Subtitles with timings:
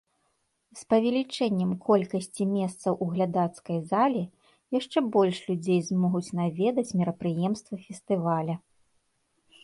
[0.79, 4.23] З павелічэннем колькасці месцаў у глядацкай зале
[4.77, 8.55] яшчэ больш людзей змогуць наведаць мерапрыемствы фестываля.